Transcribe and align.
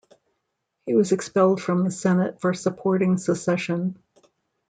He 0.87 0.95
was 0.95 1.11
expelled 1.11 1.61
from 1.61 1.83
the 1.83 1.91
Senate 1.91 2.41
for 2.41 2.55
supporting 2.55 3.17
secession. 3.19 3.99